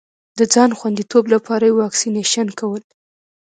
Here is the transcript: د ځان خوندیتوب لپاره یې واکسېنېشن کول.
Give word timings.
د 0.39 0.41
ځان 0.53 0.69
خوندیتوب 0.79 1.23
لپاره 1.33 1.63
یې 1.69 1.75
واکسېنېشن 1.79 2.47
کول. 2.59 2.83